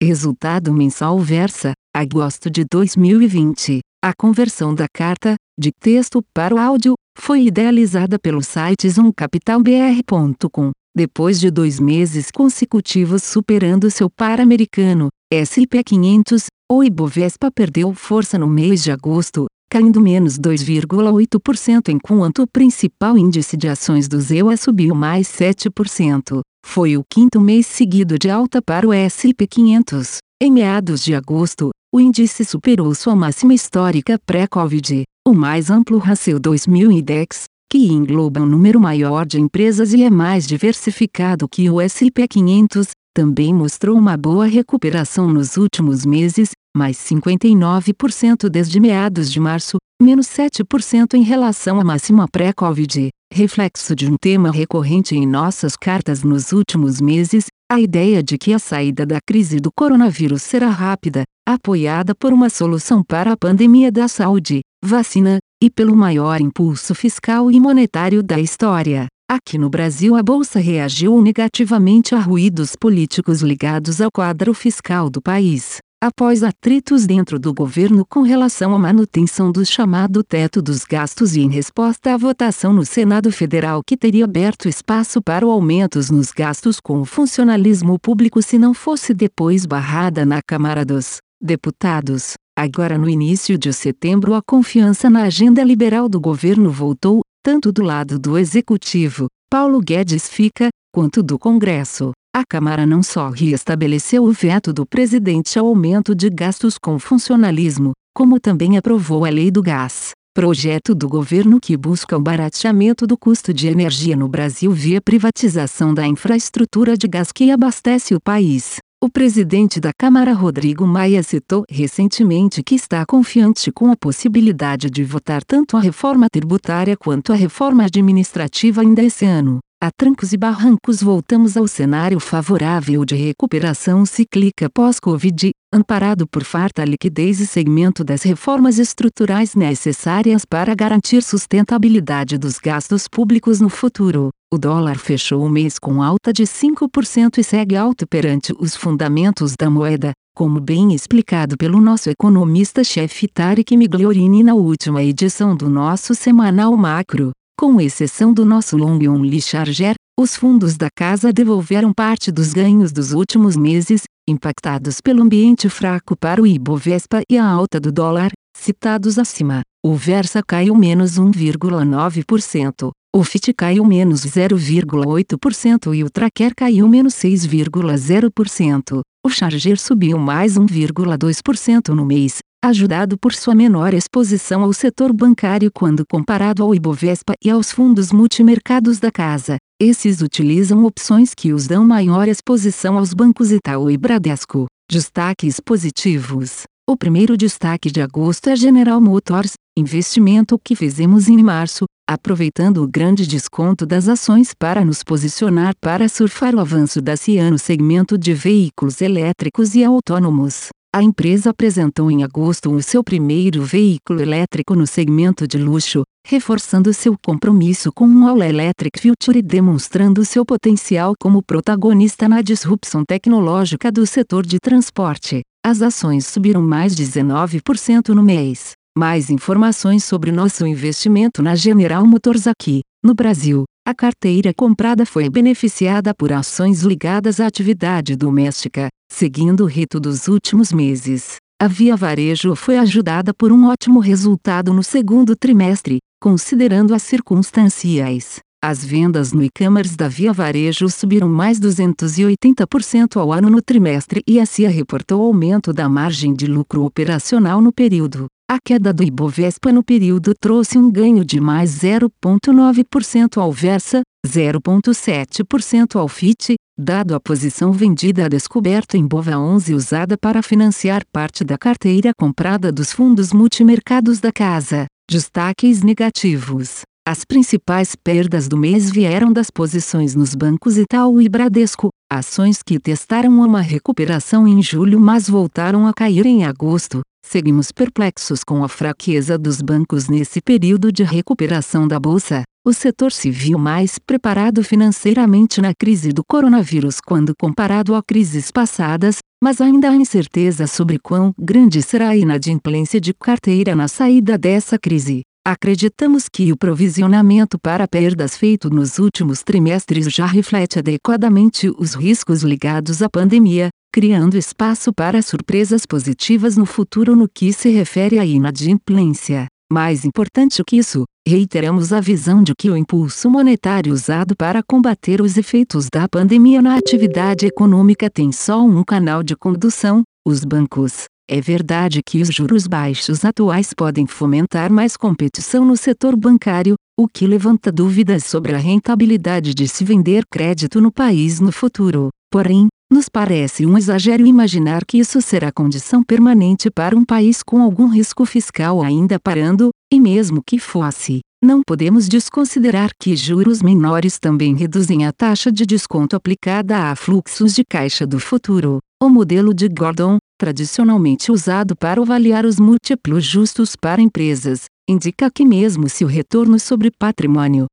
Resultado 0.00 0.72
mensal 0.72 1.18
Versa, 1.18 1.72
agosto 1.92 2.48
de 2.48 2.64
2020. 2.64 3.80
A 4.00 4.12
conversão 4.16 4.72
da 4.72 4.86
carta, 4.86 5.34
de 5.58 5.72
texto 5.72 6.22
para 6.32 6.54
o 6.54 6.58
áudio, 6.58 6.94
foi 7.18 7.46
idealizada 7.46 8.16
pelo 8.16 8.40
site 8.40 8.88
zoomcapitalbr.com. 8.88 10.70
Depois 10.96 11.40
de 11.40 11.50
dois 11.50 11.80
meses 11.80 12.30
consecutivos 12.30 13.24
superando 13.24 13.90
seu 13.90 14.08
par 14.08 14.40
americano, 14.40 15.08
S&P 15.32 15.82
500, 15.82 16.46
o 16.70 16.84
Ibovespa 16.84 17.50
perdeu 17.50 17.92
força 17.92 18.38
no 18.38 18.46
mês 18.46 18.84
de 18.84 18.92
agosto, 18.92 19.46
caindo 19.68 20.00
menos 20.00 20.38
2,8% 20.38 21.88
enquanto 21.88 22.42
o 22.42 22.46
principal 22.46 23.18
índice 23.18 23.56
de 23.56 23.66
ações 23.66 24.06
do 24.06 24.20
ZEUA 24.20 24.56
subiu 24.56 24.94
mais 24.94 25.26
7%. 25.26 26.40
Foi 26.64 26.96
o 26.96 27.02
quinto 27.08 27.40
mês 27.40 27.66
seguido 27.66 28.18
de 28.18 28.30
alta 28.30 28.60
para 28.60 28.86
o 28.86 28.92
S&P 28.92 29.46
500. 29.46 30.18
Em 30.40 30.52
meados 30.52 31.02
de 31.02 31.14
agosto, 31.14 31.70
o 31.92 31.98
índice 31.98 32.44
superou 32.44 32.94
sua 32.94 33.16
máxima 33.16 33.54
histórica 33.54 34.18
pré-Covid. 34.24 35.02
O 35.26 35.34
mais 35.34 35.70
amplo 35.70 35.98
Russell 35.98 36.38
2000 36.38 36.92
Index, 36.92 37.44
que 37.70 37.88
engloba 37.88 38.40
um 38.40 38.46
número 38.46 38.80
maior 38.80 39.26
de 39.26 39.40
empresas 39.40 39.92
e 39.92 40.02
é 40.02 40.10
mais 40.10 40.46
diversificado 40.46 41.48
que 41.48 41.68
o 41.68 41.80
S&P 41.80 42.28
500, 42.28 42.88
também 43.14 43.52
mostrou 43.52 43.98
uma 43.98 44.16
boa 44.16 44.46
recuperação 44.46 45.28
nos 45.28 45.56
últimos 45.56 46.06
meses, 46.06 46.50
mais 46.76 46.96
59% 46.98 48.48
desde 48.48 48.78
meados 48.78 49.32
de 49.32 49.40
março, 49.40 49.76
menos 50.00 50.28
7% 50.28 51.14
em 51.14 51.22
relação 51.22 51.80
à 51.80 51.84
máxima 51.84 52.26
pré-Covid, 52.26 53.08
reflexo 53.32 53.94
de 53.94 54.10
um 54.10 54.16
tema 54.16 54.50
recorrente 54.50 55.16
em 55.16 55.26
nossas 55.26 55.76
cartas 55.76 56.22
nos 56.22 56.52
últimos 56.52 57.00
meses, 57.00 57.46
a 57.70 57.80
ideia 57.80 58.22
de 58.22 58.38
que 58.38 58.52
a 58.54 58.58
saída 58.58 59.04
da 59.04 59.20
crise 59.20 59.58
do 59.60 59.70
coronavírus 59.70 60.42
será 60.42 60.68
rápida, 60.68 61.24
apoiada 61.46 62.14
por 62.14 62.32
uma 62.32 62.48
solução 62.48 63.02
para 63.02 63.32
a 63.32 63.36
pandemia 63.36 63.90
da 63.90 64.08
saúde, 64.08 64.60
vacina, 64.82 65.38
e 65.62 65.68
pelo 65.68 65.96
maior 65.96 66.40
impulso 66.40 66.94
fiscal 66.94 67.50
e 67.50 67.58
monetário 67.58 68.22
da 68.22 68.38
história. 68.38 69.08
Aqui 69.30 69.58
no 69.58 69.68
Brasil, 69.68 70.16
a 70.16 70.22
bolsa 70.22 70.58
reagiu 70.58 71.20
negativamente 71.20 72.14
a 72.14 72.18
ruídos 72.18 72.74
políticos 72.74 73.42
ligados 73.42 74.00
ao 74.00 74.10
quadro 74.10 74.54
fiscal 74.54 75.10
do 75.10 75.20
país, 75.20 75.78
após 76.00 76.44
atritos 76.44 77.06
dentro 77.06 77.38
do 77.40 77.52
governo 77.52 78.06
com 78.08 78.22
relação 78.22 78.72
à 78.72 78.78
manutenção 78.78 79.50
do 79.50 79.66
chamado 79.66 80.22
teto 80.22 80.62
dos 80.62 80.84
gastos 80.84 81.34
e 81.34 81.40
em 81.40 81.50
resposta 81.50 82.14
à 82.14 82.16
votação 82.16 82.72
no 82.72 82.84
Senado 82.84 83.32
Federal 83.32 83.82
que 83.84 83.96
teria 83.96 84.24
aberto 84.24 84.68
espaço 84.68 85.20
para 85.20 85.44
aumentos 85.44 86.08
nos 86.08 86.30
gastos 86.30 86.78
com 86.78 87.00
o 87.00 87.04
funcionalismo 87.04 87.98
público 87.98 88.40
se 88.40 88.58
não 88.58 88.72
fosse 88.72 89.12
depois 89.12 89.66
barrada 89.66 90.24
na 90.24 90.40
Câmara 90.40 90.84
dos 90.84 91.18
Deputados. 91.42 92.34
Agora 92.56 92.96
no 92.96 93.08
início 93.08 93.58
de 93.58 93.72
setembro 93.72 94.34
a 94.34 94.42
confiança 94.42 95.10
na 95.10 95.22
agenda 95.22 95.64
liberal 95.64 96.08
do 96.08 96.20
governo 96.20 96.70
voltou, 96.70 97.20
tanto 97.42 97.72
do 97.72 97.82
lado 97.82 98.18
do 98.18 98.38
executivo, 98.38 99.26
Paulo 99.50 99.80
Guedes 99.80 100.28
fica, 100.28 100.68
quanto 100.92 101.22
do 101.22 101.38
Congresso. 101.38 102.12
A 102.38 102.44
Câmara 102.48 102.86
não 102.86 103.02
só 103.02 103.30
reestabeleceu 103.30 104.22
o 104.22 104.30
veto 104.30 104.72
do 104.72 104.86
presidente 104.86 105.58
ao 105.58 105.66
aumento 105.66 106.14
de 106.14 106.30
gastos 106.30 106.78
com 106.78 106.96
funcionalismo, 106.96 107.90
como 108.14 108.38
também 108.38 108.78
aprovou 108.78 109.24
a 109.24 109.28
Lei 109.28 109.50
do 109.50 109.60
Gás, 109.60 110.12
projeto 110.32 110.94
do 110.94 111.08
governo 111.08 111.58
que 111.60 111.76
busca 111.76 112.16
o 112.16 112.20
barateamento 112.20 113.08
do 113.08 113.18
custo 113.18 113.52
de 113.52 113.66
energia 113.66 114.14
no 114.14 114.28
Brasil 114.28 114.70
via 114.70 115.00
privatização 115.00 115.92
da 115.92 116.06
infraestrutura 116.06 116.96
de 116.96 117.08
gás 117.08 117.32
que 117.32 117.50
abastece 117.50 118.14
o 118.14 118.20
país. 118.20 118.76
O 119.02 119.10
presidente 119.10 119.80
da 119.80 119.90
Câmara 119.92 120.32
Rodrigo 120.32 120.86
Maia 120.86 121.24
citou 121.24 121.64
recentemente 121.68 122.62
que 122.62 122.76
está 122.76 123.04
confiante 123.04 123.72
com 123.72 123.90
a 123.90 123.96
possibilidade 123.96 124.88
de 124.88 125.02
votar 125.02 125.42
tanto 125.42 125.76
a 125.76 125.80
reforma 125.80 126.28
tributária 126.30 126.96
quanto 126.96 127.32
a 127.32 127.36
reforma 127.36 127.82
administrativa 127.82 128.82
ainda 128.82 129.02
esse 129.02 129.26
ano. 129.26 129.58
A 129.80 129.92
trancos 129.96 130.32
e 130.32 130.36
barrancos 130.36 131.00
voltamos 131.00 131.56
ao 131.56 131.68
cenário 131.68 132.18
favorável 132.18 133.04
de 133.04 133.14
recuperação 133.14 134.04
cíclica 134.04 134.68
pós-Covid, 134.68 135.52
amparado 135.72 136.26
por 136.26 136.42
farta 136.42 136.84
liquidez 136.84 137.38
e 137.38 137.46
segmento 137.46 138.02
das 138.02 138.24
reformas 138.24 138.80
estruturais 138.80 139.54
necessárias 139.54 140.44
para 140.44 140.74
garantir 140.74 141.22
sustentabilidade 141.22 142.36
dos 142.36 142.58
gastos 142.58 143.06
públicos 143.06 143.60
no 143.60 143.68
futuro. 143.68 144.30
O 144.52 144.58
dólar 144.58 144.98
fechou 144.98 145.44
o 145.44 145.48
mês 145.48 145.78
com 145.78 146.02
alta 146.02 146.32
de 146.32 146.42
5% 146.42 147.38
e 147.38 147.44
segue 147.44 147.76
alto 147.76 148.04
perante 148.04 148.52
os 148.58 148.74
fundamentos 148.74 149.54
da 149.56 149.70
moeda, 149.70 150.10
como 150.34 150.58
bem 150.58 150.92
explicado 150.92 151.56
pelo 151.56 151.80
nosso 151.80 152.10
economista-chefe 152.10 153.28
Tarek 153.28 153.76
Migliorini 153.76 154.42
na 154.42 154.54
última 154.54 155.04
edição 155.04 155.56
do 155.56 155.70
nosso 155.70 156.16
semanal 156.16 156.76
macro. 156.76 157.30
Com 157.58 157.80
exceção 157.80 158.32
do 158.32 158.44
nosso 158.44 158.76
long 158.76 159.00
only 159.08 159.42
charger, 159.42 159.96
os 160.16 160.36
fundos 160.36 160.76
da 160.76 160.88
casa 160.88 161.32
devolveram 161.32 161.92
parte 161.92 162.30
dos 162.30 162.52
ganhos 162.52 162.92
dos 162.92 163.10
últimos 163.10 163.56
meses, 163.56 164.02
impactados 164.28 165.00
pelo 165.00 165.24
ambiente 165.24 165.68
fraco 165.68 166.16
para 166.16 166.40
o 166.40 166.46
Ibovespa 166.46 167.20
e 167.28 167.36
a 167.36 167.44
alta 167.44 167.80
do 167.80 167.90
dólar, 167.90 168.30
citados 168.56 169.18
acima. 169.18 169.62
O 169.84 169.96
Versa 169.96 170.40
caiu 170.40 170.72
menos 170.76 171.18
1,9%, 171.18 172.92
o 173.12 173.24
FIT 173.24 173.52
caiu 173.54 173.84
menos 173.84 174.20
0,8% 174.20 175.96
e 175.96 176.04
o 176.04 176.10
Tracker 176.10 176.52
caiu 176.54 176.86
menos 176.86 177.14
6,0%. 177.14 179.00
O 179.26 179.30
Charger 179.30 179.80
subiu 179.80 180.16
mais 180.16 180.56
1,2% 180.56 181.88
no 181.88 182.04
mês, 182.04 182.38
ajudado 182.64 183.16
por 183.16 183.32
sua 183.32 183.54
menor 183.54 183.94
exposição 183.94 184.62
ao 184.62 184.72
setor 184.72 185.12
bancário 185.12 185.70
quando 185.72 186.04
comparado 186.06 186.62
ao 186.62 186.74
Ibovespa 186.74 187.34
e 187.42 187.50
aos 187.50 187.70
fundos 187.70 188.12
multimercados 188.12 188.98
da 188.98 189.10
casa. 189.10 189.56
Esses 189.80 190.20
utilizam 190.20 190.84
opções 190.84 191.34
que 191.34 191.52
os 191.52 191.66
dão 191.66 191.86
maior 191.86 192.28
exposição 192.28 192.98
aos 192.98 193.14
bancos 193.14 193.52
Itaú 193.52 193.90
e 193.90 193.96
Bradesco. 193.96 194.66
Destaques 194.90 195.60
positivos. 195.60 196.64
O 196.88 196.96
primeiro 196.96 197.36
destaque 197.36 197.90
de 197.90 198.00
agosto 198.00 198.48
é 198.48 198.56
General 198.56 199.00
Motors, 199.00 199.52
investimento 199.76 200.58
que 200.58 200.74
fizemos 200.74 201.28
em 201.28 201.42
março, 201.42 201.84
aproveitando 202.08 202.82
o 202.82 202.88
grande 202.88 203.26
desconto 203.26 203.84
das 203.84 204.08
ações 204.08 204.52
para 204.58 204.82
nos 204.84 205.04
posicionar 205.04 205.74
para 205.80 206.08
surfar 206.08 206.54
o 206.54 206.60
avanço 206.60 207.02
da 207.02 207.14
CIA 207.14 207.50
no 207.50 207.58
segmento 207.58 208.16
de 208.16 208.32
veículos 208.32 209.02
elétricos 209.02 209.74
e 209.74 209.84
autônomos. 209.84 210.70
A 210.94 211.02
empresa 211.02 211.50
apresentou 211.50 212.10
em 212.10 212.24
agosto 212.24 212.72
o 212.72 212.82
seu 212.82 213.04
primeiro 213.04 213.62
veículo 213.62 214.22
elétrico 214.22 214.74
no 214.74 214.86
segmento 214.86 215.46
de 215.46 215.58
luxo, 215.58 216.02
reforçando 216.26 216.94
seu 216.94 217.14
compromisso 217.22 217.92
com 217.92 218.06
um 218.06 218.26
All 218.26 218.42
Electric 218.42 218.98
Future 218.98 219.38
e 219.38 219.42
demonstrando 219.42 220.24
seu 220.24 220.46
potencial 220.46 221.12
como 221.20 221.42
protagonista 221.42 222.26
na 222.26 222.40
disrupção 222.40 223.04
tecnológica 223.04 223.92
do 223.92 224.06
setor 224.06 224.46
de 224.46 224.58
transporte. 224.58 225.42
As 225.62 225.82
ações 225.82 226.26
subiram 226.26 226.62
mais 226.62 226.96
de 226.96 227.04
19% 227.04 228.08
no 228.14 228.22
mês. 228.22 228.72
Mais 228.96 229.28
informações 229.28 230.04
sobre 230.04 230.32
nosso 230.32 230.66
investimento 230.66 231.42
na 231.42 231.54
General 231.54 232.06
Motors 232.06 232.46
aqui, 232.46 232.80
no 233.04 233.12
Brasil. 233.14 233.67
A 233.88 233.94
carteira 233.94 234.52
comprada 234.52 235.06
foi 235.06 235.30
beneficiada 235.30 236.12
por 236.12 236.30
ações 236.30 236.82
ligadas 236.82 237.40
à 237.40 237.46
atividade 237.46 238.16
doméstica, 238.16 238.88
seguindo 239.10 239.64
o 239.64 239.66
rito 239.66 239.98
dos 239.98 240.28
últimos 240.28 240.70
meses. 240.70 241.36
A 241.58 241.66
Via 241.66 241.96
Varejo 241.96 242.54
foi 242.54 242.76
ajudada 242.76 243.32
por 243.32 243.50
um 243.50 243.64
ótimo 243.64 243.98
resultado 243.98 244.74
no 244.74 244.82
segundo 244.82 245.34
trimestre, 245.34 246.00
considerando 246.20 246.94
as 246.94 247.02
circunstâncias. 247.02 248.40
As 248.62 248.84
vendas 248.84 249.32
no 249.32 249.42
e-commerce 249.42 249.96
da 249.96 250.06
Via 250.06 250.34
Varejo 250.34 250.90
subiram 250.90 251.30
mais 251.30 251.58
280% 251.58 253.16
ao 253.16 253.32
ano 253.32 253.48
no 253.48 253.62
trimestre 253.62 254.20
e 254.28 254.38
a 254.38 254.44
CIA 254.44 254.68
reportou 254.68 255.22
aumento 255.22 255.72
da 255.72 255.88
margem 255.88 256.34
de 256.34 256.46
lucro 256.46 256.84
operacional 256.84 257.62
no 257.62 257.72
período. 257.72 258.26
A 258.50 258.56
queda 258.58 258.94
do 258.94 259.02
Ibovespa 259.02 259.70
no 259.70 259.82
período 259.82 260.32
trouxe 260.34 260.78
um 260.78 260.90
ganho 260.90 261.22
de 261.22 261.38
mais 261.38 261.70
0,9% 261.82 263.36
ao 263.36 263.52
Versa, 263.52 264.00
0,7% 264.26 265.96
ao 265.96 266.08
FIT, 266.08 266.54
dado 266.78 267.14
a 267.14 267.20
posição 267.20 267.72
vendida 267.72 268.24
a 268.24 268.28
descoberto 268.28 268.94
em 268.96 269.06
Bova 269.06 269.36
11 269.36 269.74
usada 269.74 270.16
para 270.16 270.42
financiar 270.42 271.02
parte 271.12 271.44
da 271.44 271.58
carteira 271.58 272.12
comprada 272.18 272.72
dos 272.72 272.90
fundos 272.90 273.34
multimercados 273.34 274.18
da 274.18 274.32
casa. 274.32 274.86
Destaques 275.10 275.82
negativos. 275.82 276.80
As 277.06 277.26
principais 277.26 277.94
perdas 277.94 278.48
do 278.48 278.56
mês 278.56 278.90
vieram 278.90 279.30
das 279.30 279.50
posições 279.50 280.14
nos 280.14 280.34
bancos 280.34 280.78
Itaú 280.78 281.20
e 281.20 281.28
Bradesco, 281.28 281.90
ações 282.10 282.62
que 282.62 282.80
testaram 282.80 283.40
uma 283.40 283.60
recuperação 283.60 284.48
em 284.48 284.62
julho 284.62 284.98
mas 284.98 285.28
voltaram 285.28 285.86
a 285.86 285.92
cair 285.92 286.24
em 286.24 286.46
agosto. 286.46 287.02
Seguimos 287.30 287.70
perplexos 287.70 288.42
com 288.42 288.64
a 288.64 288.68
fraqueza 288.70 289.36
dos 289.36 289.60
bancos 289.60 290.08
nesse 290.08 290.40
período 290.40 290.90
de 290.90 291.02
recuperação 291.02 291.86
da 291.86 292.00
bolsa. 292.00 292.42
o 292.64 292.72
setor 292.72 293.12
se 293.12 293.30
viu 293.30 293.58
mais 293.58 293.98
preparado 293.98 294.64
financeiramente 294.64 295.60
na 295.60 295.74
crise 295.74 296.10
do 296.10 296.22
coronavírus 296.26 297.02
quando 297.06 297.34
comparado 297.38 297.94
a 297.94 298.02
crises 298.02 298.50
passadas, 298.50 299.18
mas 299.44 299.60
ainda 299.60 299.90
há 299.90 299.94
incerteza 299.94 300.66
sobre 300.66 300.98
quão 300.98 301.34
grande 301.38 301.82
será 301.82 302.08
a 302.08 302.16
inadimplência 302.16 302.98
de 302.98 303.12
carteira 303.12 303.76
na 303.76 303.88
saída 303.88 304.38
dessa 304.38 304.78
crise. 304.78 305.20
Acreditamos 305.46 306.28
que 306.30 306.50
o 306.50 306.56
provisionamento 306.56 307.58
para 307.58 307.86
perdas 307.86 308.36
feito 308.36 308.70
nos 308.70 308.98
últimos 308.98 309.42
trimestres 309.42 310.06
já 310.12 310.24
reflete 310.24 310.78
adequadamente 310.78 311.70
os 311.78 311.94
riscos 311.94 312.42
ligados 312.42 313.02
à 313.02 313.08
pandemia, 313.08 313.68
criando 313.92 314.36
espaço 314.36 314.92
para 314.92 315.22
surpresas 315.22 315.86
positivas 315.86 316.56
no 316.56 316.66
futuro 316.66 317.16
no 317.16 317.28
que 317.28 317.52
se 317.52 317.70
refere 317.70 318.18
à 318.18 318.24
inadimplência. 318.24 319.46
Mais 319.70 320.04
importante 320.04 320.62
que 320.66 320.76
isso, 320.76 321.04
reiteramos 321.26 321.92
a 321.92 322.00
visão 322.00 322.42
de 322.42 322.54
que 322.58 322.70
o 322.70 322.76
impulso 322.76 323.28
monetário 323.28 323.92
usado 323.92 324.34
para 324.34 324.62
combater 324.62 325.20
os 325.20 325.36
efeitos 325.36 325.88
da 325.92 326.08
pandemia 326.08 326.62
na 326.62 326.76
atividade 326.76 327.44
econômica 327.44 328.08
tem 328.08 328.32
só 328.32 328.64
um 328.64 328.82
canal 328.82 329.22
de 329.22 329.36
condução: 329.36 330.02
os 330.26 330.44
bancos. 330.44 331.04
É 331.30 331.42
verdade 331.42 332.00
que 332.02 332.22
os 332.22 332.28
juros 332.28 332.66
baixos 332.66 333.22
atuais 333.22 333.74
podem 333.74 334.06
fomentar 334.06 334.72
mais 334.72 334.96
competição 334.96 335.62
no 335.62 335.76
setor 335.76 336.16
bancário, 336.16 336.74
o 336.98 337.06
que 337.06 337.26
levanta 337.26 337.70
dúvidas 337.70 338.24
sobre 338.24 338.54
a 338.54 338.58
rentabilidade 338.58 339.52
de 339.52 339.68
se 339.68 339.84
vender 339.84 340.24
crédito 340.30 340.80
no 340.80 340.90
país 340.90 341.38
no 341.38 341.52
futuro. 341.52 342.08
Porém, 342.30 342.68
nos 342.90 343.08
parece 343.08 343.66
um 343.66 343.76
exagero 343.76 344.26
imaginar 344.26 344.84
que 344.84 344.98
isso 344.98 345.20
será 345.20 345.52
condição 345.52 346.02
permanente 346.02 346.70
para 346.70 346.96
um 346.96 347.04
país 347.04 347.42
com 347.42 347.62
algum 347.62 347.86
risco 347.86 348.24
fiscal 348.24 348.82
ainda 348.82 349.20
parando, 349.20 349.70
e 349.92 350.00
mesmo 350.00 350.42
que 350.44 350.58
fosse, 350.58 351.20
não 351.42 351.62
podemos 351.64 352.08
desconsiderar 352.08 352.90
que 353.00 353.14
juros 353.14 353.62
menores 353.62 354.18
também 354.18 354.56
reduzem 354.56 355.06
a 355.06 355.12
taxa 355.12 355.52
de 355.52 355.64
desconto 355.64 356.16
aplicada 356.16 356.90
a 356.90 356.96
fluxos 356.96 357.54
de 357.54 357.62
caixa 357.64 358.06
do 358.06 358.18
futuro. 358.18 358.78
O 359.00 359.08
modelo 359.08 359.54
de 359.54 359.68
Gordon, 359.68 360.18
tradicionalmente 360.36 361.30
usado 361.30 361.76
para 361.76 362.00
avaliar 362.00 362.44
os 362.44 362.58
múltiplos 362.58 363.24
justos 363.24 363.76
para 363.76 364.02
empresas, 364.02 364.64
indica 364.88 365.30
que 365.30 365.44
mesmo 365.44 365.88
se 365.88 366.04
o 366.04 366.08
retorno 366.08 366.58
sobre 366.58 366.90
patrimônio, 366.90 367.66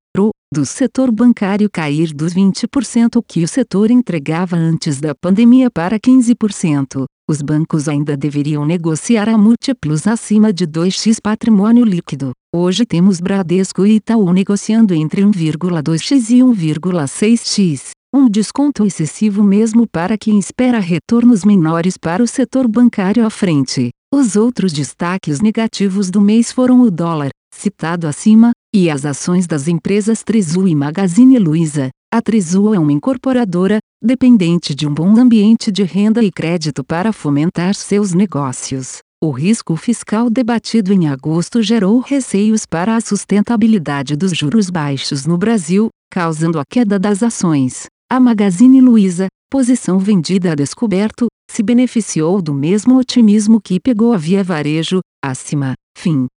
do 0.56 0.66
setor 0.66 1.12
bancário 1.12 1.70
cair 1.70 2.14
dos 2.14 2.34
20% 2.34 3.22
que 3.28 3.44
o 3.44 3.48
setor 3.48 3.92
entregava 3.92 4.56
antes 4.56 5.02
da 5.02 5.14
pandemia 5.14 5.70
para 5.70 6.00
15%, 6.00 7.04
os 7.30 7.42
bancos 7.42 7.90
ainda 7.90 8.16
deveriam 8.16 8.66
negociar 8.66 9.28
a 9.28 9.38
múltiplos 9.38 10.08
acima 10.08 10.54
de 10.54 10.66
2x 10.66 11.18
patrimônio 11.22 11.84
líquido. 11.84 12.32
Hoje 12.56 12.86
temos 12.86 13.20
Bradesco 13.20 13.86
e 13.86 13.96
Itaú 13.96 14.32
negociando 14.32 14.94
entre 14.94 15.24
1,2x 15.24 16.30
e 16.30 16.40
1,6x 16.40 17.90
um 18.16 18.30
desconto 18.30 18.86
excessivo 18.86 19.44
mesmo 19.44 19.86
para 19.86 20.18
quem 20.18 20.40
espera 20.40 20.80
retornos 20.80 21.44
menores 21.44 21.98
para 21.98 22.24
o 22.24 22.28
setor 22.28 22.66
bancário 22.66 23.26
à 23.26 23.30
frente. 23.30 23.90
Os 24.14 24.38
outros 24.38 24.72
destaques 24.72 25.42
negativos 25.42 26.10
do 26.10 26.22
mês 26.22 26.50
foram 26.50 26.80
o 26.80 26.90
dólar, 26.90 27.32
citado 27.54 28.08
acima, 28.08 28.52
e 28.76 28.90
as 28.90 29.06
ações 29.06 29.48
das 29.48 29.70
empresas 29.70 30.22
Trisul 30.22 30.68
e 30.68 30.76
Magazine 30.76 31.40
Luiza. 31.40 31.88
A 32.14 32.22
Trisul 32.22 32.76
é 32.76 32.80
uma 32.80 32.92
incorporadora, 32.92 33.80
dependente 34.04 34.76
de 34.76 34.86
um 34.86 34.94
bom 34.94 35.18
ambiente 35.18 35.72
de 35.72 35.84
renda 35.84 36.22
e 36.22 36.30
crédito 36.30 36.84
para 36.84 37.14
fomentar 37.14 37.74
seus 37.74 38.14
negócios. 38.14 38.98
O 39.24 39.32
risco 39.32 39.78
fiscal 39.78 40.30
debatido 40.30 40.92
em 40.92 41.08
agosto 41.08 41.64
gerou 41.64 42.00
receios 42.02 42.66
para 42.66 42.98
a 42.98 43.02
sustentabilidade 43.02 44.18
dos 44.18 44.34
juros 44.38 44.70
baixos 44.70 45.26
no 45.26 45.38
Brasil, 45.38 45.88
causando 46.12 46.60
a 46.60 46.64
queda 46.70 47.00
das 47.00 47.24
ações. 47.24 47.86
A 48.12 48.20
Magazine 48.20 48.82
Luiza, 48.82 49.28
posição 49.50 50.00
vendida 50.00 50.52
a 50.52 50.56
descoberto, 50.56 51.28
se 51.50 51.64
beneficiou 51.64 52.42
do 52.42 52.54
mesmo 52.54 52.98
otimismo 52.98 53.62
que 53.62 53.80
pegou 53.80 54.12
a 54.12 54.18
Via 54.18 54.44
Varejo, 54.44 55.00
acima. 55.24 55.76
Fim. 55.98 56.28